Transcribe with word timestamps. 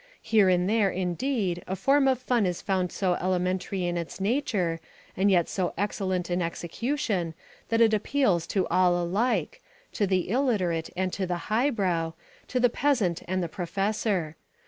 Here 0.23 0.49
and 0.49 0.67
there, 0.67 0.89
indeed, 0.89 1.63
a 1.67 1.75
form 1.75 2.07
of 2.07 2.17
fun 2.17 2.47
is 2.47 2.59
found 2.59 2.91
so 2.91 3.13
elementary 3.21 3.85
in 3.85 3.97
its 3.97 4.19
nature 4.19 4.79
and 5.15 5.29
yet 5.29 5.47
so 5.47 5.75
excellent 5.77 6.31
in 6.31 6.41
execution 6.41 7.35
that 7.69 7.81
it 7.81 7.93
appeals 7.93 8.47
to 8.47 8.65
all 8.69 8.99
alike, 8.99 9.61
to 9.93 10.07
the 10.07 10.27
illiterate 10.31 10.89
and 10.97 11.13
to 11.13 11.27
the 11.27 11.37
highbrow, 11.51 12.13
to 12.47 12.59
the 12.59 12.67
peasant 12.67 13.21
and 13.27 13.43
the 13.43 13.47
professor. 13.47 14.35